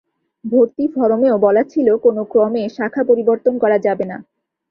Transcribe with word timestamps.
ভর্তি 0.45 0.85
ফরমেও 0.95 1.35
বলা 1.37 1.63
ছিল, 1.63 1.87
কোনো 2.05 2.21
ক্রমে 2.23 2.63
শাখা 2.77 3.01
পরিবর্তন 3.09 3.53
করা 3.63 3.77
যাবে 3.85 4.05
না। 4.05 4.17